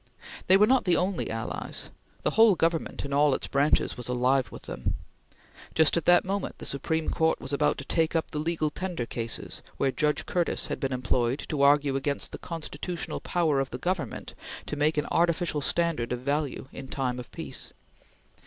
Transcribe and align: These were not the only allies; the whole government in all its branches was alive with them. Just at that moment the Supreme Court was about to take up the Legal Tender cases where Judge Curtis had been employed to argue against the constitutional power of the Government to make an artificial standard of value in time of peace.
These 0.47 0.57
were 0.57 0.65
not 0.65 0.85
the 0.85 0.95
only 0.97 1.29
allies; 1.29 1.91
the 2.23 2.31
whole 2.31 2.55
government 2.55 3.05
in 3.05 3.13
all 3.13 3.35
its 3.35 3.45
branches 3.45 3.97
was 3.97 4.07
alive 4.07 4.49
with 4.51 4.63
them. 4.63 4.95
Just 5.75 5.95
at 5.95 6.05
that 6.05 6.25
moment 6.25 6.57
the 6.57 6.65
Supreme 6.65 7.09
Court 7.09 7.39
was 7.39 7.53
about 7.53 7.77
to 7.77 7.85
take 7.85 8.15
up 8.15 8.31
the 8.31 8.39
Legal 8.39 8.71
Tender 8.71 9.05
cases 9.05 9.61
where 9.77 9.91
Judge 9.91 10.25
Curtis 10.25 10.65
had 10.65 10.79
been 10.79 10.91
employed 10.91 11.45
to 11.49 11.61
argue 11.61 11.95
against 11.95 12.31
the 12.31 12.39
constitutional 12.39 13.19
power 13.19 13.59
of 13.59 13.69
the 13.69 13.77
Government 13.77 14.33
to 14.65 14.75
make 14.75 14.97
an 14.97 15.05
artificial 15.11 15.61
standard 15.61 16.11
of 16.11 16.21
value 16.21 16.67
in 16.73 16.87
time 16.87 17.19
of 17.19 17.31
peace. 17.31 17.71